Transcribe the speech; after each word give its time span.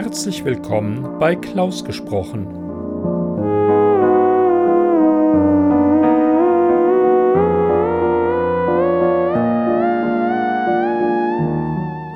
Herzlich 0.00 0.44
willkommen 0.44 1.18
bei 1.18 1.34
Klaus 1.34 1.84
gesprochen. 1.84 2.46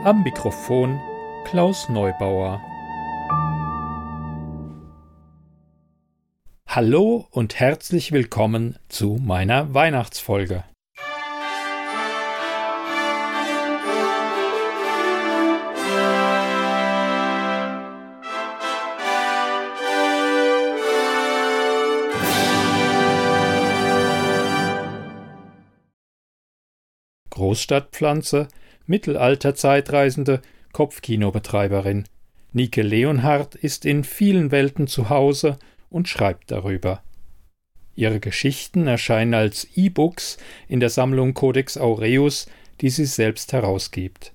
Am 0.04 0.22
Mikrofon 0.22 1.00
Klaus 1.44 1.88
Neubauer. 1.88 2.62
Hallo 6.68 7.26
und 7.32 7.58
herzlich 7.58 8.12
willkommen 8.12 8.78
zu 8.88 9.18
meiner 9.20 9.74
Weihnachtsfolge. 9.74 10.62
Großstadtpflanze, 27.52 28.48
Mittelalter-Zeitreisende, 28.86 30.40
Kopfkinobetreiberin. 30.72 32.04
Nike 32.54 32.80
Leonhardt 32.80 33.56
ist 33.56 33.84
in 33.84 34.04
vielen 34.04 34.50
Welten 34.50 34.86
zu 34.86 35.10
Hause 35.10 35.58
und 35.90 36.08
schreibt 36.08 36.50
darüber. 36.50 37.02
Ihre 37.94 38.20
Geschichten 38.20 38.86
erscheinen 38.86 39.34
als 39.34 39.68
E-Books 39.76 40.38
in 40.66 40.80
der 40.80 40.88
Sammlung 40.88 41.34
Codex 41.34 41.76
Aureus, 41.76 42.46
die 42.80 42.88
sie 42.88 43.04
selbst 43.04 43.52
herausgibt. 43.52 44.32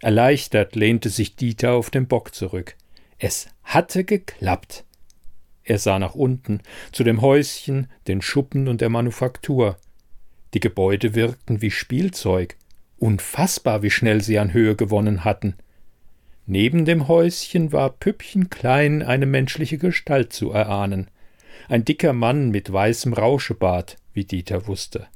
Erleichtert 0.00 0.76
lehnte 0.76 1.08
sich 1.08 1.34
Dieter 1.34 1.72
auf 1.72 1.90
den 1.90 2.06
Bock 2.06 2.32
zurück. 2.32 2.76
Es 3.18 3.48
hatte 3.64 4.04
geklappt. 4.04 4.84
Er 5.64 5.80
sah 5.80 5.98
nach 5.98 6.14
unten, 6.14 6.60
zu 6.92 7.02
dem 7.02 7.20
Häuschen, 7.20 7.88
den 8.06 8.22
Schuppen 8.22 8.68
und 8.68 8.80
der 8.80 8.88
Manufaktur. 8.88 9.76
Die 10.54 10.60
Gebäude 10.60 11.16
wirkten 11.16 11.60
wie 11.60 11.72
Spielzeug. 11.72 12.56
Unfassbar, 13.00 13.82
wie 13.82 13.90
schnell 13.90 14.20
sie 14.20 14.38
an 14.38 14.52
Höhe 14.52 14.76
gewonnen 14.76 15.24
hatten. 15.24 15.56
Neben 16.46 16.84
dem 16.84 17.08
Häuschen 17.08 17.72
war 17.72 17.90
püppchenklein 17.90 19.02
eine 19.02 19.26
menschliche 19.26 19.78
Gestalt 19.78 20.32
zu 20.32 20.52
erahnen. 20.52 21.10
Ein 21.68 21.84
dicker 21.84 22.12
Mann 22.12 22.50
mit 22.50 22.72
weißem 22.72 23.12
Rauschebart, 23.12 23.96
wie 24.12 24.24
Dieter 24.24 24.66
wusste. 24.66 25.06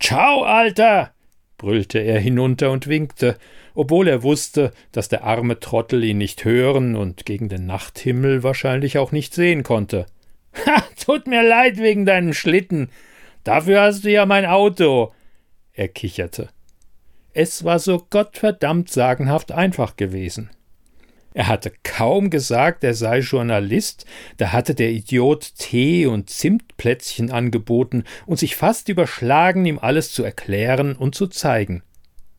Ciao, 0.00 0.42
Alter! 0.42 1.12
brüllte 1.58 1.98
er 1.98 2.20
hinunter 2.20 2.70
und 2.70 2.86
winkte, 2.86 3.36
obwohl 3.74 4.08
er 4.08 4.22
wusste, 4.22 4.72
dass 4.92 5.08
der 5.08 5.24
arme 5.24 5.58
Trottel 5.58 6.04
ihn 6.04 6.18
nicht 6.18 6.44
hören 6.44 6.94
und 6.96 7.26
gegen 7.26 7.48
den 7.48 7.66
Nachthimmel 7.66 8.42
wahrscheinlich 8.42 8.96
auch 8.96 9.12
nicht 9.12 9.34
sehen 9.34 9.62
konnte. 9.62 10.06
Ha, 10.66 10.82
tut 11.04 11.26
mir 11.26 11.42
leid 11.42 11.78
wegen 11.78 12.06
deinem 12.06 12.32
Schlitten. 12.32 12.90
Dafür 13.44 13.82
hast 13.82 14.04
du 14.04 14.10
ja 14.10 14.26
mein 14.26 14.46
Auto. 14.46 15.12
Er 15.72 15.88
kicherte. 15.88 16.48
Es 17.32 17.62
war 17.64 17.78
so 17.78 18.04
gottverdammt 18.10 18.90
sagenhaft 18.90 19.52
einfach 19.52 19.96
gewesen. 19.96 20.50
Er 21.34 21.46
hatte 21.46 21.72
kaum 21.84 22.30
gesagt, 22.30 22.82
er 22.84 22.94
sei 22.94 23.20
Journalist, 23.20 24.06
da 24.38 24.52
hatte 24.52 24.74
der 24.74 24.90
Idiot 24.90 25.54
Tee 25.56 26.06
und 26.06 26.30
Zimtplätzchen 26.30 27.30
angeboten 27.30 28.04
und 28.26 28.38
sich 28.38 28.56
fast 28.56 28.88
überschlagen, 28.88 29.66
ihm 29.66 29.78
alles 29.78 30.12
zu 30.12 30.24
erklären 30.24 30.96
und 30.96 31.14
zu 31.14 31.26
zeigen. 31.26 31.82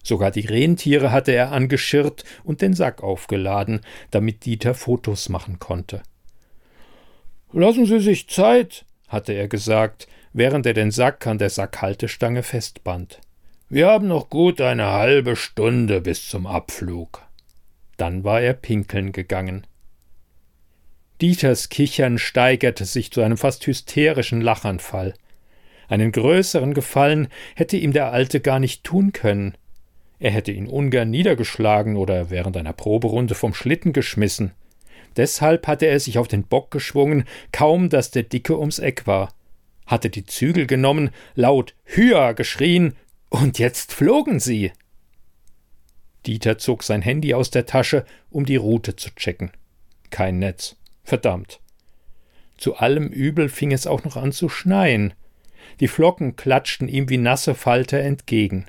Sogar 0.03 0.31
die 0.31 0.45
Rentiere 0.45 1.11
hatte 1.11 1.31
er 1.31 1.51
angeschirrt 1.51 2.23
und 2.43 2.61
den 2.61 2.73
Sack 2.73 3.03
aufgeladen, 3.03 3.81
damit 4.11 4.45
Dieter 4.45 4.73
Fotos 4.73 5.29
machen 5.29 5.59
konnte. 5.59 6.01
Lassen 7.51 7.85
Sie 7.85 7.99
sich 7.99 8.27
Zeit, 8.29 8.85
hatte 9.07 9.33
er 9.33 9.47
gesagt, 9.47 10.07
während 10.33 10.65
er 10.65 10.73
den 10.73 10.91
Sack 10.91 11.25
an 11.27 11.37
der 11.37 11.49
Sackhaltestange 11.49 12.43
festband. 12.43 13.19
Wir 13.69 13.87
haben 13.87 14.07
noch 14.07 14.29
gut 14.29 14.61
eine 14.61 14.91
halbe 14.91 15.35
Stunde 15.35 16.01
bis 16.01 16.27
zum 16.27 16.47
Abflug. 16.47 17.28
Dann 17.99 18.23
war 18.23 18.41
er 18.41 18.53
pinkeln 18.53 19.11
gegangen. 19.11 19.67
Dieters 21.19 21.67
Kichern 21.67 22.17
steigerte 22.17 22.85
sich 22.85 23.11
zu 23.11 23.21
einem 23.21 23.35
fast 23.35 23.67
hysterischen 23.67 24.39
Lachanfall. 24.39 25.13
Einen 25.89 26.13
größeren 26.13 26.73
Gefallen 26.73 27.27
hätte 27.55 27.75
ihm 27.75 27.91
der 27.91 28.13
Alte 28.13 28.39
gar 28.39 28.59
nicht 28.59 28.85
tun 28.85 29.11
können. 29.11 29.57
Er 30.17 30.31
hätte 30.31 30.53
ihn 30.53 30.67
ungern 30.67 31.09
niedergeschlagen 31.09 31.97
oder 31.97 32.29
während 32.29 32.55
einer 32.55 32.71
Proberunde 32.71 33.35
vom 33.35 33.53
Schlitten 33.53 33.91
geschmissen. 33.91 34.51
Deshalb 35.17 35.67
hatte 35.67 35.87
er 35.87 35.99
sich 35.99 36.17
auf 36.17 36.29
den 36.29 36.43
Bock 36.43 36.71
geschwungen, 36.71 37.25
kaum 37.51 37.89
dass 37.89 38.11
der 38.11 38.23
Dicke 38.23 38.57
ums 38.57 38.79
Eck 38.79 39.07
war, 39.07 39.33
hatte 39.85 40.09
die 40.09 40.25
Zügel 40.25 40.67
genommen, 40.67 41.09
laut 41.35 41.75
Hüa 41.83 42.31
geschrien, 42.31 42.95
und 43.27 43.59
jetzt 43.59 43.91
flogen 43.93 44.39
sie. 44.39 44.71
Dieter 46.29 46.59
zog 46.59 46.83
sein 46.83 47.01
Handy 47.01 47.33
aus 47.33 47.49
der 47.49 47.65
Tasche, 47.65 48.05
um 48.29 48.45
die 48.45 48.55
Route 48.55 48.95
zu 48.95 49.09
checken. 49.15 49.49
Kein 50.11 50.37
Netz. 50.37 50.75
Verdammt. 51.03 51.59
Zu 52.55 52.75
allem 52.75 53.07
Übel 53.07 53.49
fing 53.49 53.71
es 53.71 53.87
auch 53.87 54.03
noch 54.03 54.15
an 54.15 54.31
zu 54.31 54.47
schneien. 54.47 55.15
Die 55.79 55.87
Flocken 55.87 56.35
klatschten 56.35 56.87
ihm 56.87 57.09
wie 57.09 57.17
nasse 57.17 57.55
Falter 57.55 57.99
entgegen. 58.01 58.67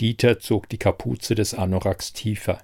Dieter 0.00 0.40
zog 0.40 0.68
die 0.68 0.78
Kapuze 0.78 1.36
des 1.36 1.54
Anoraks 1.54 2.14
tiefer. 2.14 2.58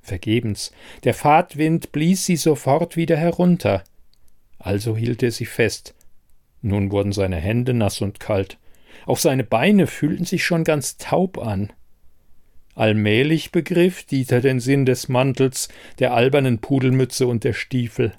Vergebens. 0.00 0.72
Der 1.04 1.12
Fahrtwind 1.12 1.92
blies 1.92 2.24
sie 2.24 2.36
sofort 2.36 2.96
wieder 2.96 3.18
herunter. 3.18 3.84
Also 4.58 4.96
hielt 4.96 5.22
er 5.22 5.32
sie 5.32 5.44
fest. 5.44 5.94
Nun 6.62 6.90
wurden 6.90 7.12
seine 7.12 7.36
Hände 7.36 7.74
nass 7.74 8.00
und 8.00 8.20
kalt. 8.20 8.56
Auch 9.04 9.18
seine 9.18 9.44
Beine 9.44 9.86
fühlten 9.86 10.24
sich 10.24 10.46
schon 10.46 10.64
ganz 10.64 10.96
taub 10.96 11.36
an. 11.36 11.74
Allmählich 12.76 13.52
begriff 13.52 14.04
Dieter 14.04 14.42
den 14.42 14.60
Sinn 14.60 14.84
des 14.84 15.08
Mantels, 15.08 15.70
der 15.98 16.12
albernen 16.12 16.58
Pudelmütze 16.58 17.26
und 17.26 17.42
der 17.42 17.54
Stiefel. 17.54 18.12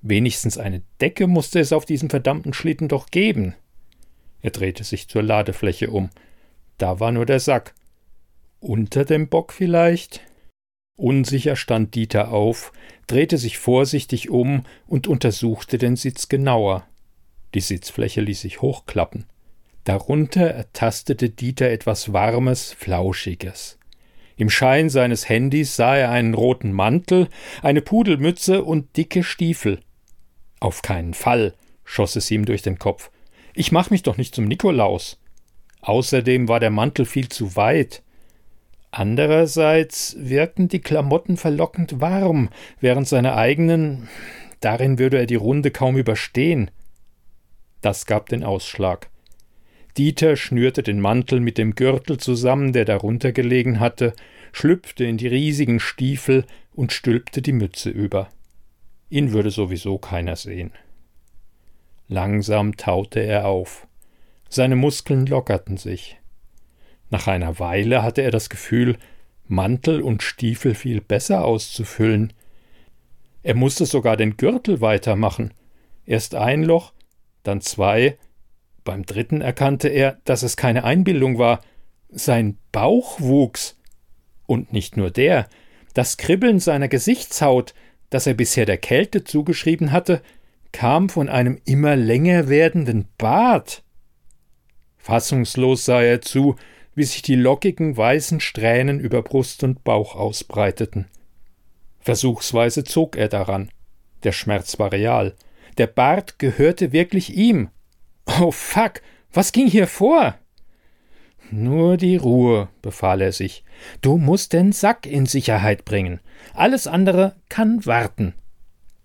Wenigstens 0.00 0.58
eine 0.58 0.82
Decke 1.00 1.26
musste 1.26 1.58
es 1.58 1.72
auf 1.72 1.86
diesem 1.86 2.08
verdammten 2.08 2.52
Schlitten 2.52 2.86
doch 2.86 3.10
geben. 3.10 3.56
Er 4.42 4.52
drehte 4.52 4.84
sich 4.84 5.08
zur 5.08 5.24
Ladefläche 5.24 5.90
um. 5.90 6.08
Da 6.78 7.00
war 7.00 7.10
nur 7.10 7.26
der 7.26 7.40
Sack. 7.40 7.74
Unter 8.60 9.04
dem 9.04 9.28
Bock 9.28 9.52
vielleicht? 9.52 10.20
Unsicher 10.96 11.56
stand 11.56 11.96
Dieter 11.96 12.30
auf, 12.30 12.72
drehte 13.08 13.38
sich 13.38 13.58
vorsichtig 13.58 14.30
um 14.30 14.66
und 14.86 15.08
untersuchte 15.08 15.78
den 15.78 15.96
Sitz 15.96 16.28
genauer. 16.28 16.86
Die 17.54 17.60
Sitzfläche 17.60 18.20
ließ 18.20 18.40
sich 18.40 18.62
hochklappen. 18.62 19.26
Darunter 19.82 20.46
ertastete 20.46 21.28
Dieter 21.28 21.70
etwas 21.70 22.12
Warmes, 22.12 22.72
Flauschiges. 22.72 23.79
Im 24.40 24.48
Schein 24.48 24.88
seines 24.88 25.28
Handys 25.28 25.76
sah 25.76 25.96
er 25.96 26.10
einen 26.10 26.32
roten 26.32 26.72
Mantel, 26.72 27.28
eine 27.60 27.82
Pudelmütze 27.82 28.64
und 28.64 28.96
dicke 28.96 29.22
Stiefel. 29.22 29.80
Auf 30.60 30.80
keinen 30.80 31.12
Fall, 31.12 31.52
schoss 31.84 32.16
es 32.16 32.30
ihm 32.30 32.46
durch 32.46 32.62
den 32.62 32.78
Kopf. 32.78 33.10
Ich 33.52 33.70
mach 33.70 33.90
mich 33.90 34.02
doch 34.02 34.16
nicht 34.16 34.34
zum 34.34 34.46
Nikolaus. 34.46 35.20
Außerdem 35.82 36.48
war 36.48 36.58
der 36.58 36.70
Mantel 36.70 37.04
viel 37.04 37.28
zu 37.28 37.54
weit. 37.54 38.02
Andererseits 38.90 40.16
wirkten 40.18 40.68
die 40.68 40.80
Klamotten 40.80 41.36
verlockend 41.36 42.00
warm, 42.00 42.48
während 42.80 43.06
seine 43.08 43.34
eigenen 43.36 44.08
darin 44.60 44.98
würde 44.98 45.18
er 45.18 45.26
die 45.26 45.34
Runde 45.34 45.70
kaum 45.70 45.98
überstehen. 45.98 46.70
Das 47.82 48.06
gab 48.06 48.30
den 48.30 48.42
Ausschlag. 48.42 49.09
Dieter 49.96 50.36
schnürte 50.36 50.82
den 50.82 51.00
Mantel 51.00 51.40
mit 51.40 51.58
dem 51.58 51.74
Gürtel 51.74 52.18
zusammen, 52.18 52.72
der 52.72 52.84
darunter 52.84 53.32
gelegen 53.32 53.80
hatte, 53.80 54.12
schlüpfte 54.52 55.04
in 55.04 55.16
die 55.16 55.26
riesigen 55.26 55.80
Stiefel 55.80 56.44
und 56.72 56.92
stülpte 56.92 57.42
die 57.42 57.52
Mütze 57.52 57.90
über. 57.90 58.28
Ihn 59.08 59.32
würde 59.32 59.50
sowieso 59.50 59.98
keiner 59.98 60.36
sehen. 60.36 60.72
Langsam 62.08 62.76
taute 62.76 63.20
er 63.20 63.46
auf. 63.46 63.86
Seine 64.48 64.76
Muskeln 64.76 65.26
lockerten 65.26 65.76
sich. 65.76 66.18
Nach 67.10 67.26
einer 67.26 67.58
Weile 67.58 68.02
hatte 68.02 68.22
er 68.22 68.30
das 68.30 68.50
Gefühl, 68.50 68.96
Mantel 69.46 70.00
und 70.00 70.22
Stiefel 70.22 70.74
viel 70.74 71.00
besser 71.00 71.44
auszufüllen. 71.44 72.32
Er 73.42 73.54
musste 73.54 73.86
sogar 73.86 74.16
den 74.16 74.36
Gürtel 74.36 74.80
weitermachen. 74.80 75.52
Erst 76.06 76.34
ein 76.34 76.62
Loch, 76.62 76.92
dann 77.42 77.60
zwei, 77.60 78.16
beim 78.84 79.04
dritten 79.04 79.40
erkannte 79.40 79.88
er, 79.88 80.18
dass 80.24 80.42
es 80.42 80.56
keine 80.56 80.84
Einbildung 80.84 81.38
war. 81.38 81.60
Sein 82.08 82.58
Bauch 82.72 83.20
wuchs. 83.20 83.76
Und 84.46 84.72
nicht 84.72 84.96
nur 84.96 85.10
der. 85.10 85.48
Das 85.94 86.16
Kribbeln 86.16 86.60
seiner 86.60 86.88
Gesichtshaut, 86.88 87.74
das 88.10 88.26
er 88.26 88.34
bisher 88.34 88.66
der 88.66 88.78
Kälte 88.78 89.24
zugeschrieben 89.24 89.92
hatte, 89.92 90.22
kam 90.72 91.08
von 91.08 91.28
einem 91.28 91.60
immer 91.64 91.96
länger 91.96 92.48
werdenden 92.48 93.08
Bart. 93.18 93.82
Fassungslos 94.98 95.84
sah 95.84 96.02
er 96.02 96.20
zu, 96.20 96.56
wie 96.94 97.04
sich 97.04 97.22
die 97.22 97.34
lockigen 97.34 97.96
weißen 97.96 98.40
Strähnen 98.40 99.00
über 99.00 99.22
Brust 99.22 99.64
und 99.64 99.84
Bauch 99.84 100.14
ausbreiteten. 100.14 101.06
Versuchsweise 102.00 102.84
zog 102.84 103.16
er 103.16 103.28
daran. 103.28 103.70
Der 104.22 104.32
Schmerz 104.32 104.78
war 104.78 104.92
real. 104.92 105.34
Der 105.78 105.86
Bart 105.86 106.38
gehörte 106.38 106.92
wirklich 106.92 107.34
ihm. 107.34 107.70
Oh 108.26 108.50
fuck, 108.50 109.02
was 109.32 109.52
ging 109.52 109.66
hier 109.66 109.86
vor? 109.86 110.36
Nur 111.50 111.96
die 111.96 112.16
Ruhe, 112.16 112.68
befahl 112.80 113.20
er 113.20 113.32
sich. 113.32 113.64
Du 114.02 114.18
musst 114.18 114.52
den 114.52 114.72
Sack 114.72 115.06
in 115.06 115.26
Sicherheit 115.26 115.84
bringen. 115.84 116.20
Alles 116.54 116.86
andere 116.86 117.34
kann 117.48 117.84
warten. 117.86 118.34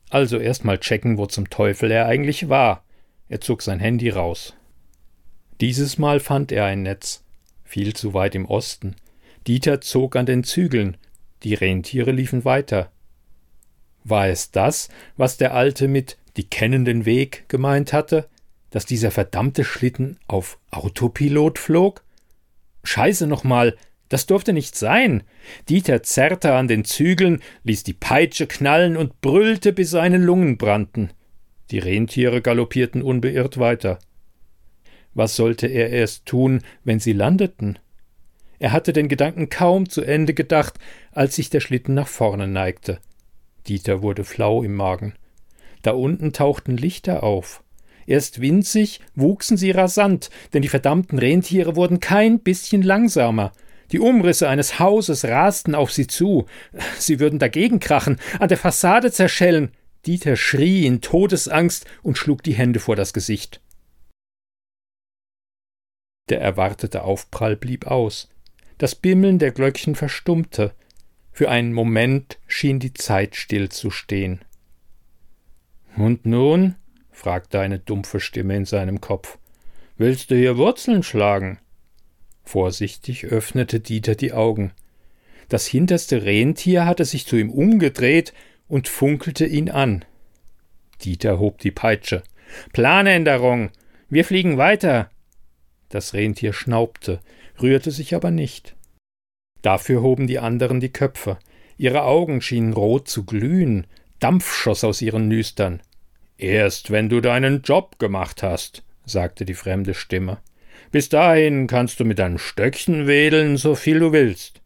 Also 0.10 0.38
erst 0.38 0.64
mal 0.64 0.78
checken, 0.78 1.18
wo 1.18 1.26
zum 1.26 1.50
Teufel 1.50 1.90
er 1.92 2.06
eigentlich 2.06 2.48
war. 2.48 2.84
Er 3.30 3.42
zog 3.42 3.64
sein 3.64 3.80
Handy 3.80 4.10
raus. 4.10 4.56
Dieses 5.60 5.98
Mal 5.98 6.20
fand 6.20 6.52
er 6.52 6.66
ein 6.66 6.84
Netz. 6.84 7.24
Viel 7.64 7.96
zu 7.96 8.14
weit 8.14 8.36
im 8.36 8.46
Osten. 8.46 8.96
Dieter 9.48 9.82
zog 9.82 10.16
an 10.16 10.28
den 10.28 10.44
Zügeln. 10.44 10.98
Die 11.44 11.56
Rentiere 11.56 12.12
liefen 12.12 12.46
weiter. 12.46 12.92
War 14.04 14.28
es 14.28 14.52
das, 14.52 14.90
was 15.18 15.38
der 15.38 15.54
Alte 15.56 15.88
mit 15.88 16.18
die 16.38 16.50
kennen 16.50 16.86
den 16.86 17.06
Weg 17.06 17.46
gemeint 17.48 17.94
hatte? 17.94 18.28
Dass 18.76 18.86
dieser 18.86 19.10
verdammte 19.10 19.64
Schlitten 19.64 20.18
auf 20.28 20.60
Autopilot 20.70 21.60
flog? 21.60 22.04
Scheiße 22.84 23.26
nochmal, 23.26 23.78
das 24.10 24.26
durfte 24.26 24.52
nicht 24.52 24.76
sein. 24.76 25.24
Dieter 25.70 26.04
zerrte 26.04 26.52
an 26.56 26.68
den 26.68 26.84
Zügeln, 26.84 27.42
ließ 27.64 27.84
die 27.84 27.94
Peitsche 27.94 28.48
knallen 28.48 28.98
und 28.98 29.22
brüllte, 29.22 29.72
bis 29.72 29.92
seine 29.92 30.18
Lungen 30.18 30.58
brannten. 30.58 31.12
Die 31.72 31.80
Rentiere 31.80 32.42
galoppierten 32.42 33.02
unbeirrt 33.02 33.60
weiter. 33.60 33.98
Was 35.14 35.38
sollte 35.38 35.68
er 35.68 35.92
erst 35.92 36.26
tun, 36.26 36.60
wenn 36.84 37.00
sie 37.00 37.14
landeten? 37.14 37.80
Er 38.60 38.74
hatte 38.74 38.92
den 38.92 39.08
Gedanken 39.08 39.48
kaum 39.48 39.88
zu 39.88 40.02
Ende 40.02 40.34
gedacht, 40.34 40.80
als 41.14 41.38
sich 41.38 41.50
der 41.50 41.62
Schlitten 41.62 41.94
nach 41.94 42.10
vorne 42.10 42.50
neigte. 42.50 43.00
Dieter 43.68 44.02
wurde 44.02 44.26
flau 44.26 44.64
im 44.64 44.76
Magen. 44.76 45.14
Da 45.82 45.92
unten 45.92 46.34
tauchten 46.34 46.76
Lichter 46.76 47.24
auf. 47.24 47.64
Erst 48.08 48.42
winzig 48.42 49.00
wuchsen 49.16 49.58
sie 49.58 49.72
rasant, 49.72 50.30
denn 50.54 50.62
die 50.62 50.68
verdammten 50.68 51.18
Rentiere 51.20 51.76
wurden 51.76 52.00
kein 52.00 52.40
bisschen 52.40 52.82
langsamer. 52.82 53.52
Die 53.92 54.00
Umrisse 54.00 54.50
eines 54.50 54.80
Hauses 54.80 55.26
rasten 55.26 55.76
auf 55.76 55.92
sie 55.92 56.08
zu. 56.08 56.46
Sie 56.98 57.20
würden 57.20 57.40
dagegen 57.40 57.80
krachen, 57.80 58.20
an 58.40 58.50
der 58.50 58.58
Fassade 58.58 59.12
zerschellen. 59.12 59.72
Dieter 60.06 60.36
schrie 60.36 60.86
in 60.86 61.02
Todesangst 61.02 61.86
und 62.04 62.18
schlug 62.18 62.44
die 62.44 62.54
Hände 62.54 62.80
vor 62.80 62.96
das 62.96 63.14
Gesicht. 63.14 63.62
Der 66.30 66.42
erwartete 66.42 67.04
Aufprall 67.04 67.56
blieb 67.56 67.88
aus. 67.88 68.30
Das 68.78 68.96
Bimmeln 68.96 69.40
der 69.40 69.52
Glöckchen 69.52 69.96
verstummte. 69.96 70.74
Für 71.32 71.50
einen 71.50 71.74
Moment 71.74 72.40
schien 72.48 72.80
die 72.80 72.94
Zeit 72.94 73.36
stillzustehen. 73.36 74.44
Und 75.96 76.26
nun? 76.26 76.76
Fragte 77.16 77.60
eine 77.60 77.80
dumpfe 77.80 78.20
Stimme 78.20 78.56
in 78.56 78.66
seinem 78.66 79.02
Kopf. 79.02 79.40
Willst 79.98 80.30
du 80.30 80.36
hier 80.36 80.58
Wurzeln 80.58 81.02
schlagen? 81.02 81.60
Vorsichtig 82.44 83.26
öffnete 83.26 83.80
Dieter 83.80 84.16
die 84.16 84.34
Augen. 84.34 84.74
Das 85.50 85.66
hinterste 85.66 86.24
Rentier 86.24 86.86
hatte 86.86 87.06
sich 87.06 87.26
zu 87.26 87.38
ihm 87.38 87.50
umgedreht 87.50 88.34
und 88.68 88.88
funkelte 88.88 89.46
ihn 89.46 89.70
an. 89.70 90.04
Dieter 91.02 91.40
hob 91.40 91.60
die 91.60 91.72
Peitsche. 91.72 92.24
Planänderung. 92.74 93.72
Wir 94.10 94.26
fliegen 94.26 94.58
weiter. 94.58 95.10
Das 95.90 96.14
Rentier 96.14 96.52
schnaubte, 96.54 97.22
rührte 97.62 97.92
sich 97.92 98.14
aber 98.14 98.32
nicht. 98.32 98.76
Dafür 99.62 100.02
hoben 100.02 100.28
die 100.28 100.40
anderen 100.40 100.80
die 100.80 100.92
Köpfe. 100.92 101.40
Ihre 101.78 102.04
Augen 102.04 102.42
schienen 102.42 102.74
rot 102.74 103.08
zu 103.08 103.26
glühen, 103.26 103.88
Dampf 104.20 104.54
schoss 104.54 104.84
aus 104.84 105.02
ihren 105.02 105.28
Nüstern. 105.28 105.82
Erst 106.38 106.92
wenn 106.92 107.10
du 107.10 107.22
deinen 107.22 107.62
Job 107.62 107.98
gemacht 108.00 108.44
hast, 108.44 108.84
sagte 109.06 109.46
die 109.46 109.54
fremde 109.54 109.94
Stimme. 109.94 110.40
Bis 110.92 111.10
dahin 111.10 111.68
kannst 111.68 112.00
du 112.00 112.06
mit 112.06 112.20
deinem 112.20 112.38
Stöckchen 112.38 113.08
wedeln, 113.08 113.58
so 113.58 113.76
viel 113.76 114.00
du 114.00 114.12
willst. 114.12 114.62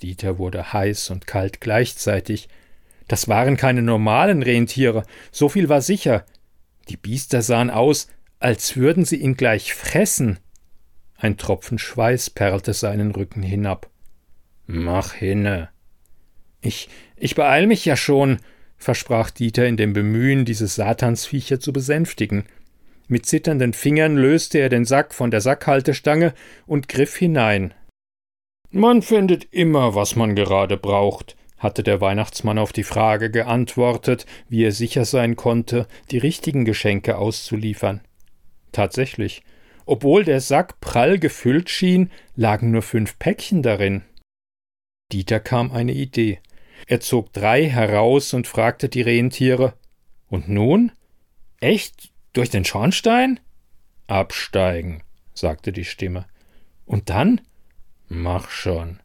Dieter 0.00 0.38
wurde 0.38 0.72
heiß 0.72 1.10
und 1.10 1.26
kalt 1.26 1.60
gleichzeitig. 1.60 2.48
Das 3.08 3.28
waren 3.28 3.56
keine 3.56 3.82
normalen 3.82 4.42
Rentiere, 4.42 5.04
so 5.30 5.48
viel 5.48 5.68
war 5.68 5.80
sicher. 5.80 6.24
Die 6.88 6.96
Biester 6.96 7.42
sahen 7.42 7.70
aus, 7.70 8.08
als 8.40 8.76
würden 8.76 9.04
sie 9.04 9.16
ihn 9.16 9.36
gleich 9.36 9.74
fressen. 9.74 10.38
Ein 11.16 11.36
Tropfen 11.36 11.78
Schweiß 11.78 12.30
perlte 12.30 12.74
seinen 12.74 13.12
Rücken 13.12 13.42
hinab. 13.42 13.88
Mach 14.66 15.12
hinne. 15.12 15.68
Ich, 16.60 16.88
ich 17.16 17.34
beeil 17.34 17.66
mich 17.66 17.84
ja 17.84 17.96
schon, 17.96 18.38
versprach 18.82 19.30
Dieter 19.30 19.66
in 19.66 19.76
dem 19.76 19.92
Bemühen, 19.92 20.44
diese 20.44 20.66
Satansviecher 20.66 21.60
zu 21.60 21.72
besänftigen. 21.72 22.44
Mit 23.08 23.26
zitternden 23.26 23.72
Fingern 23.72 24.16
löste 24.16 24.58
er 24.58 24.68
den 24.68 24.84
Sack 24.84 25.14
von 25.14 25.30
der 25.30 25.40
Sackhaltestange 25.40 26.34
und 26.66 26.88
griff 26.88 27.16
hinein. 27.16 27.74
Man 28.70 29.02
findet 29.02 29.44
immer, 29.52 29.94
was 29.94 30.16
man 30.16 30.34
gerade 30.34 30.76
braucht, 30.76 31.36
hatte 31.58 31.82
der 31.82 32.00
Weihnachtsmann 32.00 32.58
auf 32.58 32.72
die 32.72 32.84
Frage 32.84 33.30
geantwortet, 33.30 34.26
wie 34.48 34.64
er 34.64 34.72
sicher 34.72 35.04
sein 35.04 35.36
konnte, 35.36 35.86
die 36.10 36.18
richtigen 36.18 36.64
Geschenke 36.64 37.18
auszuliefern. 37.18 38.00
Tatsächlich, 38.72 39.42
obwohl 39.84 40.24
der 40.24 40.40
Sack 40.40 40.80
prall 40.80 41.18
gefüllt 41.18 41.70
schien, 41.70 42.10
lagen 42.34 42.70
nur 42.70 42.82
fünf 42.82 43.18
Päckchen 43.18 43.62
darin. 43.62 44.02
Dieter 45.12 45.38
kam 45.38 45.70
eine 45.70 45.92
Idee. 45.92 46.40
Er 46.86 47.00
zog 47.00 47.32
drei 47.32 47.68
heraus 47.68 48.34
und 48.34 48.46
fragte 48.46 48.88
die 48.88 49.02
Rentiere 49.02 49.74
Und 50.28 50.48
nun? 50.48 50.92
Echt? 51.60 52.12
Durch 52.32 52.50
den 52.50 52.64
Schornstein? 52.64 53.40
Absteigen, 54.06 55.02
sagte 55.34 55.72
die 55.72 55.84
Stimme. 55.84 56.26
Und 56.86 57.10
dann? 57.10 57.40
Mach 58.08 58.50
schon, 58.50 59.00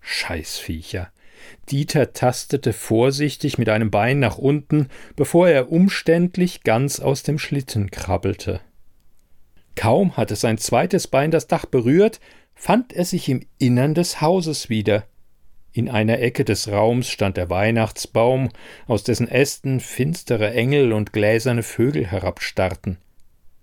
Scheißviecher. 0.00 1.10
Dieter 1.70 2.12
tastete 2.12 2.72
vorsichtig 2.72 3.58
mit 3.58 3.68
einem 3.68 3.90
Bein 3.90 4.18
nach 4.18 4.38
unten, 4.38 4.88
bevor 5.16 5.48
er 5.48 5.70
umständlich 5.72 6.62
ganz 6.62 7.00
aus 7.00 7.22
dem 7.22 7.38
Schlitten 7.38 7.90
krabbelte. 7.90 8.60
Kaum 9.76 10.16
hatte 10.16 10.36
sein 10.36 10.58
zweites 10.58 11.06
Bein 11.06 11.30
das 11.30 11.46
Dach 11.46 11.66
berührt, 11.66 12.20
fand 12.54 12.92
er 12.92 13.04
sich 13.04 13.28
im 13.28 13.46
Innern 13.58 13.94
des 13.94 14.20
Hauses 14.20 14.68
wieder. 14.68 15.06
In 15.76 15.90
einer 15.90 16.20
Ecke 16.20 16.44
des 16.44 16.68
Raums 16.68 17.10
stand 17.10 17.36
der 17.36 17.50
Weihnachtsbaum, 17.50 18.50
aus 18.86 19.02
dessen 19.02 19.26
Ästen 19.26 19.80
finstere 19.80 20.54
Engel 20.54 20.92
und 20.92 21.12
gläserne 21.12 21.64
Vögel 21.64 22.06
herabstarrten. 22.06 22.98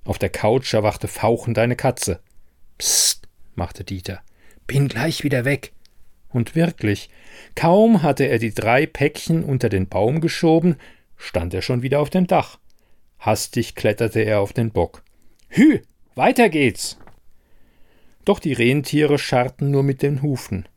Auf 0.04 0.20
der 0.20 0.30
Couch 0.30 0.74
erwachte 0.74 1.08
fauchend 1.08 1.58
eine 1.58 1.78
Katze. 1.78 2.20
Psst, 2.78 3.30
machte 3.56 3.86
Dieter. 3.86 4.20
Bin 4.68 4.90
gleich 4.90 5.24
wieder 5.24 5.46
weg. 5.46 5.72
Und 6.28 6.54
wirklich, 6.54 7.10
kaum 7.56 8.04
hatte 8.04 8.26
er 8.26 8.40
die 8.40 8.54
drei 8.54 8.86
Päckchen 8.86 9.46
unter 9.46 9.70
den 9.70 9.88
Baum 9.88 10.20
geschoben, 10.20 10.76
stand 11.16 11.54
er 11.54 11.62
schon 11.62 11.82
wieder 11.82 12.02
auf 12.02 12.10
dem 12.10 12.28
Dach. 12.28 12.60
Hastig 13.20 13.74
kletterte 13.74 14.20
er 14.20 14.42
auf 14.42 14.52
den 14.52 14.72
Bock. 14.72 15.02
Hü, 15.48 15.80
weiter 16.16 16.50
geht's! 16.50 16.98
Doch 18.26 18.40
die 18.40 18.54
Rentiere 18.54 19.18
scharrten 19.18 19.72
nur 19.72 19.84
mit 19.84 20.02
den 20.02 20.22
Hufen. 20.22 20.68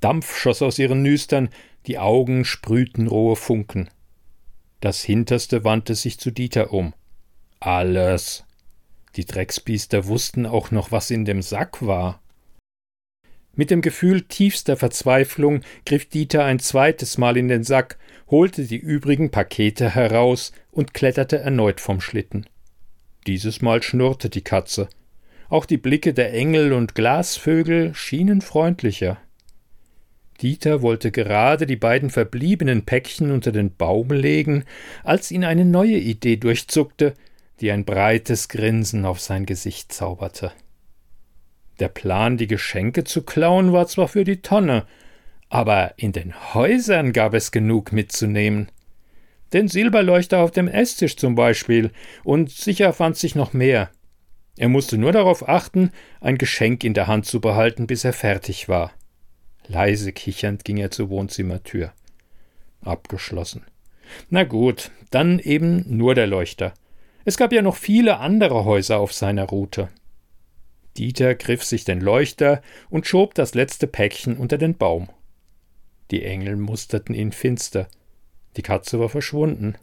Dampf 0.00 0.36
schoss 0.36 0.62
aus 0.62 0.78
ihren 0.78 1.02
Nüstern, 1.02 1.50
die 1.86 1.98
Augen 1.98 2.44
sprühten 2.44 3.06
rohe 3.06 3.36
Funken. 3.36 3.90
Das 4.80 5.02
Hinterste 5.02 5.64
wandte 5.64 5.94
sich 5.94 6.18
zu 6.18 6.30
Dieter 6.30 6.72
um. 6.72 6.94
Alles. 7.60 8.44
Die 9.16 9.24
Drecksbiester 9.24 10.06
wussten 10.06 10.46
auch 10.46 10.70
noch, 10.70 10.92
was 10.92 11.10
in 11.10 11.24
dem 11.24 11.42
Sack 11.42 11.84
war. 11.84 12.22
Mit 13.54 13.70
dem 13.70 13.82
Gefühl 13.82 14.22
tiefster 14.22 14.76
Verzweiflung 14.76 15.60
griff 15.84 16.06
Dieter 16.06 16.44
ein 16.44 16.60
zweites 16.60 17.18
Mal 17.18 17.36
in 17.36 17.48
den 17.48 17.64
Sack, 17.64 17.98
holte 18.30 18.64
die 18.64 18.78
übrigen 18.78 19.30
Pakete 19.30 19.94
heraus 19.94 20.52
und 20.70 20.94
kletterte 20.94 21.40
erneut 21.40 21.80
vom 21.80 22.00
Schlitten. 22.00 22.46
Dieses 23.26 23.60
Mal 23.60 23.82
schnurrte 23.82 24.30
die 24.30 24.42
Katze. 24.42 24.88
Auch 25.48 25.66
die 25.66 25.76
Blicke 25.76 26.14
der 26.14 26.32
Engel 26.32 26.72
und 26.72 26.94
Glasvögel 26.94 27.92
schienen 27.94 28.40
freundlicher. 28.40 29.18
Dieter 30.40 30.82
wollte 30.82 31.10
gerade 31.10 31.66
die 31.66 31.76
beiden 31.76 32.10
verbliebenen 32.10 32.84
Päckchen 32.84 33.30
unter 33.30 33.52
den 33.52 33.76
Baum 33.76 34.10
legen, 34.10 34.64
als 35.04 35.30
ihn 35.30 35.44
eine 35.44 35.64
neue 35.64 35.98
Idee 35.98 36.36
durchzuckte, 36.36 37.14
die 37.60 37.70
ein 37.70 37.84
breites 37.84 38.48
Grinsen 38.48 39.04
auf 39.04 39.20
sein 39.20 39.44
Gesicht 39.44 39.92
zauberte. 39.92 40.52
Der 41.78 41.88
Plan, 41.88 42.36
die 42.36 42.46
Geschenke 42.46 43.04
zu 43.04 43.22
klauen, 43.22 43.72
war 43.72 43.86
zwar 43.86 44.08
für 44.08 44.24
die 44.24 44.42
Tonne, 44.42 44.86
aber 45.48 45.94
in 45.96 46.12
den 46.12 46.54
Häusern 46.54 47.12
gab 47.12 47.34
es 47.34 47.50
genug 47.50 47.92
mitzunehmen. 47.92 48.70
Den 49.52 49.68
Silberleuchter 49.68 50.38
auf 50.38 50.52
dem 50.52 50.68
Esstisch 50.68 51.16
zum 51.16 51.34
Beispiel, 51.34 51.90
und 52.22 52.50
sicher 52.50 52.92
fand 52.92 53.16
sich 53.16 53.34
noch 53.34 53.52
mehr. 53.52 53.90
Er 54.56 54.68
musste 54.68 54.96
nur 54.96 55.12
darauf 55.12 55.48
achten, 55.48 55.90
ein 56.20 56.38
Geschenk 56.38 56.84
in 56.84 56.94
der 56.94 57.06
Hand 57.08 57.26
zu 57.26 57.40
behalten, 57.40 57.86
bis 57.86 58.04
er 58.04 58.12
fertig 58.12 58.68
war. 58.68 58.92
Leise 59.70 60.12
kichernd 60.12 60.64
ging 60.64 60.78
er 60.78 60.90
zur 60.90 61.10
Wohnzimmertür. 61.10 61.92
Abgeschlossen. 62.80 63.64
Na 64.28 64.42
gut, 64.42 64.90
dann 65.10 65.38
eben 65.38 65.84
nur 65.96 66.16
der 66.16 66.26
Leuchter. 66.26 66.74
Es 67.24 67.36
gab 67.36 67.52
ja 67.52 67.62
noch 67.62 67.76
viele 67.76 68.18
andere 68.18 68.64
Häuser 68.64 68.98
auf 68.98 69.12
seiner 69.12 69.44
Route. 69.44 69.88
Dieter 70.96 71.36
griff 71.36 71.62
sich 71.62 71.84
den 71.84 72.00
Leuchter 72.00 72.62
und 72.88 73.06
schob 73.06 73.34
das 73.34 73.54
letzte 73.54 73.86
Päckchen 73.86 74.36
unter 74.36 74.58
den 74.58 74.76
Baum. 74.76 75.08
Die 76.10 76.24
Engel 76.24 76.56
musterten 76.56 77.14
ihn 77.14 77.30
finster. 77.30 77.86
Die 78.56 78.62
Katze 78.62 78.98
war 78.98 79.08
verschwunden. 79.08 79.76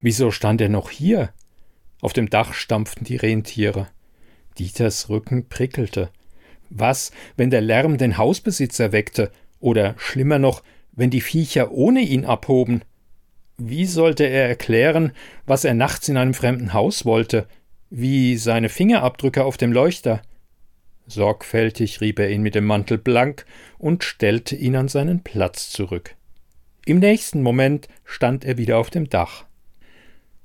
Wieso 0.00 0.32
stand 0.32 0.60
er 0.60 0.70
noch 0.70 0.90
hier? 0.90 1.32
Auf 2.00 2.12
dem 2.12 2.28
Dach 2.28 2.52
stampften 2.52 3.04
die 3.04 3.16
Rentiere. 3.16 3.86
Dieters 4.58 5.08
Rücken 5.08 5.48
prickelte. 5.48 6.10
Was, 6.70 7.12
wenn 7.36 7.50
der 7.50 7.60
Lärm 7.60 7.98
den 7.98 8.18
Hausbesitzer 8.18 8.92
weckte, 8.92 9.30
oder 9.60 9.94
schlimmer 9.98 10.38
noch, 10.38 10.62
wenn 10.92 11.10
die 11.10 11.20
Viecher 11.20 11.72
ohne 11.72 12.00
ihn 12.00 12.24
abhoben? 12.24 12.82
Wie 13.58 13.86
sollte 13.86 14.24
er 14.24 14.48
erklären, 14.48 15.12
was 15.46 15.64
er 15.64 15.74
nachts 15.74 16.08
in 16.08 16.16
einem 16.16 16.34
fremden 16.34 16.72
Haus 16.72 17.04
wollte, 17.04 17.46
wie 17.88 18.36
seine 18.36 18.68
Fingerabdrücke 18.68 19.44
auf 19.44 19.56
dem 19.56 19.72
Leuchter? 19.72 20.22
Sorgfältig 21.06 22.00
rieb 22.00 22.18
er 22.18 22.30
ihn 22.30 22.42
mit 22.42 22.54
dem 22.54 22.64
Mantel 22.64 22.98
blank 22.98 23.46
und 23.78 24.04
stellte 24.04 24.56
ihn 24.56 24.76
an 24.76 24.88
seinen 24.88 25.22
Platz 25.22 25.70
zurück. 25.70 26.16
Im 26.84 26.98
nächsten 26.98 27.42
Moment 27.42 27.88
stand 28.04 28.44
er 28.44 28.58
wieder 28.58 28.78
auf 28.78 28.90
dem 28.90 29.08
Dach. 29.08 29.44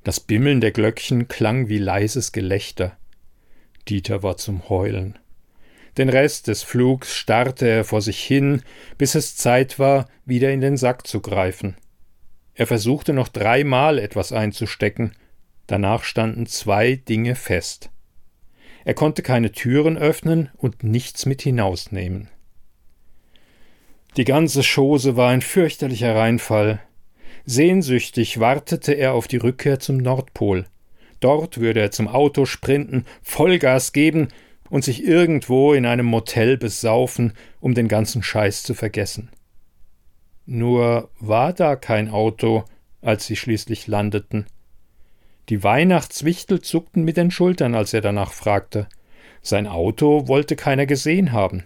Das 0.03 0.19
Bimmeln 0.19 0.61
der 0.61 0.71
Glöckchen 0.71 1.27
klang 1.27 1.67
wie 1.67 1.77
leises 1.77 2.31
Gelächter. 2.31 2.97
Dieter 3.87 4.23
war 4.23 4.37
zum 4.37 4.69
Heulen. 4.69 5.17
Den 5.97 6.09
Rest 6.09 6.47
des 6.47 6.63
Flugs 6.63 7.15
starrte 7.15 7.67
er 7.67 7.83
vor 7.83 8.01
sich 8.01 8.21
hin, 8.23 8.61
bis 8.97 9.15
es 9.15 9.35
Zeit 9.35 9.77
war, 9.77 10.07
wieder 10.25 10.51
in 10.51 10.61
den 10.61 10.77
Sack 10.77 11.05
zu 11.05 11.19
greifen. 11.19 11.75
Er 12.53 12.67
versuchte 12.67 13.13
noch 13.13 13.27
dreimal 13.27 13.99
etwas 13.99 14.31
einzustecken, 14.31 15.13
danach 15.67 16.03
standen 16.03 16.45
zwei 16.45 16.95
Dinge 16.95 17.35
fest. 17.35 17.89
Er 18.85 18.93
konnte 18.93 19.21
keine 19.21 19.51
Türen 19.51 19.97
öffnen 19.97 20.49
und 20.57 20.83
nichts 20.83 21.25
mit 21.25 21.41
hinausnehmen. 21.41 22.29
Die 24.17 24.25
ganze 24.25 24.61
Chose 24.63 25.15
war 25.15 25.29
ein 25.29 25.41
fürchterlicher 25.41 26.15
Reinfall. 26.15 26.81
Sehnsüchtig 27.45 28.39
wartete 28.39 28.93
er 28.93 29.13
auf 29.13 29.27
die 29.27 29.37
Rückkehr 29.37 29.79
zum 29.79 29.97
Nordpol. 29.97 30.65
Dort 31.19 31.59
würde 31.59 31.79
er 31.79 31.91
zum 31.91 32.07
Auto 32.07 32.45
sprinten, 32.45 33.05
Vollgas 33.21 33.93
geben 33.93 34.29
und 34.71 34.85
sich 34.85 35.03
irgendwo 35.03 35.73
in 35.73 35.85
einem 35.85 36.05
Motel 36.05 36.57
besaufen, 36.57 37.33
um 37.59 37.75
den 37.75 37.89
ganzen 37.89 38.23
Scheiß 38.23 38.63
zu 38.63 38.73
vergessen. 38.73 39.29
Nur 40.45 41.11
war 41.19 41.51
da 41.51 41.75
kein 41.75 42.09
Auto, 42.09 42.63
als 43.01 43.25
sie 43.25 43.35
schließlich 43.35 43.87
landeten. 43.87 44.45
Die 45.49 45.61
Weihnachtswichtel 45.61 46.61
zuckten 46.61 47.03
mit 47.03 47.17
den 47.17 47.31
Schultern, 47.31 47.75
als 47.75 47.93
er 47.93 47.99
danach 47.99 48.31
fragte. 48.31 48.87
Sein 49.41 49.67
Auto 49.67 50.29
wollte 50.29 50.55
keiner 50.55 50.85
gesehen 50.85 51.33
haben. 51.33 51.65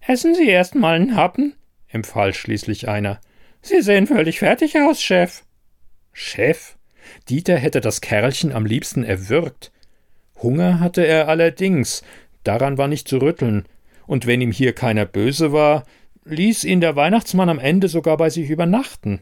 Essen 0.00 0.34
Sie 0.34 0.48
erst 0.48 0.74
mal 0.74 0.94
einen 0.94 1.14
Happen, 1.14 1.54
empfahl 1.86 2.32
schließlich 2.32 2.88
einer. 2.88 3.20
Sie 3.60 3.82
sehen 3.82 4.06
völlig 4.06 4.38
fertig 4.38 4.78
aus, 4.78 5.02
Chef. 5.02 5.42
Chef? 6.14 6.76
Dieter 7.28 7.58
hätte 7.58 7.82
das 7.82 8.00
Kerlchen 8.00 8.52
am 8.52 8.64
liebsten 8.64 9.04
erwürgt. 9.04 9.70
Hunger 10.42 10.80
hatte 10.80 11.06
er 11.06 11.28
allerdings, 11.28 12.02
daran 12.44 12.78
war 12.78 12.88
nicht 12.88 13.08
zu 13.08 13.18
rütteln, 13.18 13.66
und 14.06 14.26
wenn 14.26 14.40
ihm 14.40 14.52
hier 14.52 14.72
keiner 14.72 15.04
böse 15.06 15.52
war, 15.52 15.84
ließ 16.24 16.64
ihn 16.64 16.80
der 16.80 16.96
Weihnachtsmann 16.96 17.48
am 17.48 17.58
Ende 17.58 17.88
sogar 17.88 18.16
bei 18.16 18.30
sich 18.30 18.50
übernachten. 18.50 19.20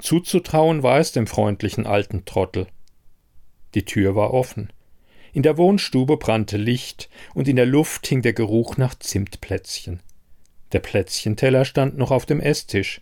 Zuzutrauen 0.00 0.82
war 0.82 0.98
es 0.98 1.12
dem 1.12 1.26
freundlichen 1.26 1.86
alten 1.86 2.24
Trottel. 2.24 2.66
Die 3.74 3.84
Tür 3.84 4.14
war 4.14 4.32
offen. 4.32 4.70
In 5.32 5.42
der 5.42 5.58
Wohnstube 5.58 6.16
brannte 6.16 6.56
Licht, 6.56 7.10
und 7.34 7.48
in 7.48 7.56
der 7.56 7.66
Luft 7.66 8.06
hing 8.06 8.22
der 8.22 8.32
Geruch 8.32 8.76
nach 8.76 8.94
Zimtplätzchen. 8.94 10.00
Der 10.72 10.80
Plätzchenteller 10.80 11.64
stand 11.64 11.96
noch 11.98 12.10
auf 12.10 12.26
dem 12.26 12.40
Esstisch, 12.40 13.00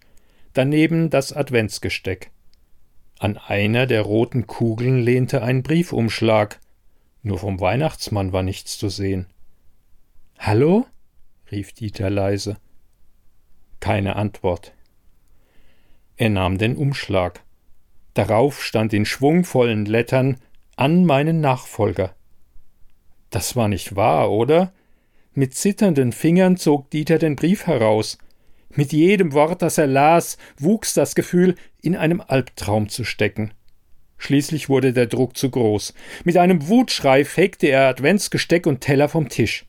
daneben 0.52 1.10
das 1.10 1.32
Adventsgesteck. 1.32 2.30
An 3.18 3.38
einer 3.38 3.86
der 3.86 4.02
roten 4.02 4.46
Kugeln 4.46 5.00
lehnte 5.00 5.42
ein 5.42 5.62
Briefumschlag, 5.62 6.60
nur 7.24 7.38
vom 7.38 7.58
Weihnachtsmann 7.58 8.32
war 8.32 8.42
nichts 8.42 8.78
zu 8.78 8.88
sehen. 8.88 9.26
Hallo? 10.38 10.86
rief 11.50 11.72
Dieter 11.72 12.10
leise. 12.10 12.58
Keine 13.80 14.16
Antwort. 14.16 14.72
Er 16.16 16.30
nahm 16.30 16.58
den 16.58 16.76
Umschlag. 16.76 17.42
Darauf 18.12 18.62
stand 18.62 18.92
in 18.92 19.06
schwungvollen 19.06 19.86
Lettern 19.86 20.36
an 20.76 21.04
meinen 21.04 21.40
Nachfolger. 21.40 22.14
Das 23.30 23.56
war 23.56 23.68
nicht 23.68 23.96
wahr, 23.96 24.30
oder? 24.30 24.72
Mit 25.32 25.54
zitternden 25.54 26.12
Fingern 26.12 26.56
zog 26.56 26.90
Dieter 26.90 27.18
den 27.18 27.36
Brief 27.36 27.66
heraus. 27.66 28.18
Mit 28.68 28.92
jedem 28.92 29.32
Wort, 29.32 29.62
das 29.62 29.78
er 29.78 29.86
las, 29.86 30.36
wuchs 30.58 30.94
das 30.94 31.14
Gefühl, 31.14 31.54
in 31.80 31.96
einem 31.96 32.20
Albtraum 32.20 32.88
zu 32.88 33.04
stecken. 33.04 33.54
Schließlich 34.24 34.70
wurde 34.70 34.94
der 34.94 35.04
Druck 35.04 35.36
zu 35.36 35.50
groß. 35.50 35.92
Mit 36.24 36.38
einem 36.38 36.66
Wutschrei 36.68 37.26
fegte 37.26 37.66
er 37.66 37.88
Adventsgesteck 37.88 38.66
und 38.66 38.80
Teller 38.80 39.10
vom 39.10 39.28
Tisch. 39.28 39.66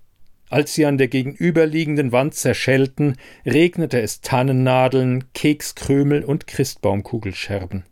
Als 0.49 0.73
sie 0.73 0.85
an 0.85 0.97
der 0.97 1.09
gegenüberliegenden 1.09 2.13
Wand 2.13 2.35
zerschellten, 2.35 3.17
regnete 3.45 3.99
es 3.99 4.21
Tannennadeln, 4.21 5.25
Kekskrümel 5.33 6.23
und 6.23 6.47
Christbaumkugelscherben. 6.47 7.83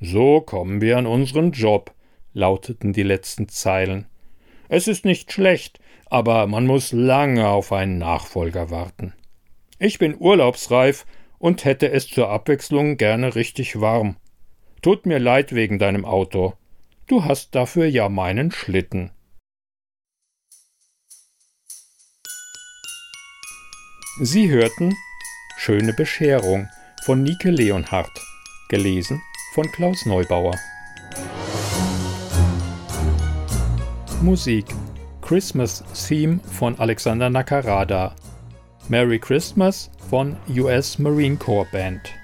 So 0.00 0.40
kommen 0.40 0.80
wir 0.80 0.96
an 0.96 1.08
unseren 1.08 1.50
Job, 1.50 1.96
lauteten 2.32 2.92
die 2.92 3.02
letzten 3.02 3.48
Zeilen. 3.48 4.06
Es 4.68 4.86
ist 4.86 5.04
nicht 5.04 5.32
schlecht, 5.32 5.80
aber 6.06 6.46
man 6.46 6.64
muss 6.64 6.92
lange 6.92 7.48
auf 7.48 7.72
einen 7.72 7.98
Nachfolger 7.98 8.70
warten. 8.70 9.14
Ich 9.80 9.98
bin 9.98 10.14
urlaubsreif 10.16 11.06
und 11.40 11.64
hätte 11.64 11.90
es 11.90 12.06
zur 12.06 12.28
Abwechslung 12.28 12.96
gerne 12.98 13.34
richtig 13.34 13.80
warm. 13.80 14.14
Tut 14.82 15.04
mir 15.04 15.18
leid 15.18 15.54
wegen 15.54 15.78
deinem 15.78 16.06
Auto. 16.06 16.54
Du 17.06 17.24
hast 17.24 17.54
dafür 17.54 17.86
ja 17.86 18.08
meinen 18.08 18.50
Schlitten. 18.50 19.10
Sie 24.22 24.48
hörten 24.48 24.94
Schöne 25.58 25.92
Bescherung 25.92 26.70
von 27.02 27.22
Nike 27.22 27.50
Leonhardt, 27.50 28.18
gelesen 28.70 29.20
von 29.52 29.70
Klaus 29.72 30.06
Neubauer. 30.06 30.56
Musik 34.22 34.64
Christmas 35.20 35.84
Theme 35.92 36.40
von 36.40 36.78
Alexander 36.78 37.28
Nakarada. 37.28 38.16
Merry 38.88 39.18
Christmas 39.18 39.90
von 40.08 40.38
US 40.48 40.98
Marine 40.98 41.36
Corps 41.36 41.70
Band. 41.70 42.19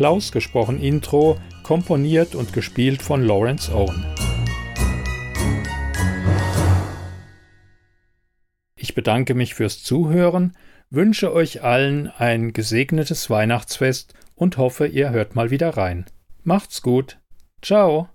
Klaus 0.00 0.32
gesprochen 0.32 0.80
Intro, 0.80 1.38
komponiert 1.62 2.34
und 2.34 2.54
gespielt 2.54 3.02
von 3.02 3.22
Lawrence 3.22 3.70
Owen. 3.70 4.06
Ich 8.76 8.94
bedanke 8.94 9.34
mich 9.34 9.54
fürs 9.54 9.82
Zuhören, 9.82 10.56
wünsche 10.88 11.34
euch 11.34 11.62
allen 11.62 12.06
ein 12.06 12.54
gesegnetes 12.54 13.28
Weihnachtsfest 13.28 14.14
und 14.34 14.56
hoffe, 14.56 14.86
ihr 14.86 15.10
hört 15.10 15.34
mal 15.34 15.50
wieder 15.50 15.76
rein. 15.76 16.06
Macht's 16.44 16.80
gut. 16.80 17.18
Ciao. 17.60 18.08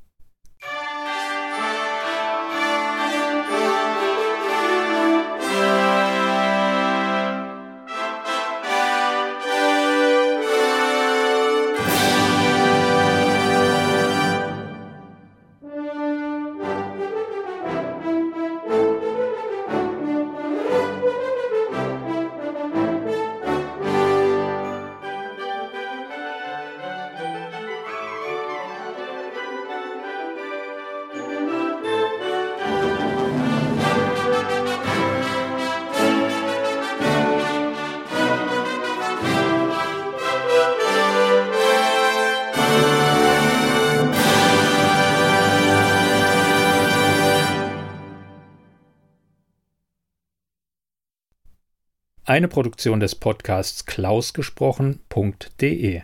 Eine 52.27 52.48
Produktion 52.48 53.00
des 53.00 53.13
Podcasts 53.13 53.86
klausgesprochen.de 53.86 56.01